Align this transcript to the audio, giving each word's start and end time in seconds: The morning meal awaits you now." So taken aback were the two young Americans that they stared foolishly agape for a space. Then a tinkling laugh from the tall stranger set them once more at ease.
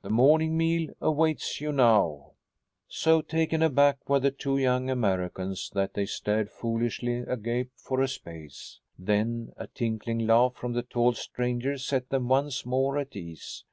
The 0.00 0.08
morning 0.08 0.56
meal 0.56 0.94
awaits 1.02 1.60
you 1.60 1.70
now." 1.70 2.30
So 2.88 3.20
taken 3.20 3.60
aback 3.60 4.08
were 4.08 4.18
the 4.18 4.30
two 4.30 4.56
young 4.56 4.88
Americans 4.88 5.70
that 5.74 5.92
they 5.92 6.06
stared 6.06 6.48
foolishly 6.48 7.18
agape 7.18 7.70
for 7.76 8.00
a 8.00 8.08
space. 8.08 8.80
Then 8.98 9.52
a 9.58 9.66
tinkling 9.66 10.26
laugh 10.26 10.54
from 10.54 10.72
the 10.72 10.82
tall 10.84 11.12
stranger 11.12 11.76
set 11.76 12.08
them 12.08 12.28
once 12.28 12.64
more 12.64 12.96
at 12.96 13.14
ease. 13.14 13.64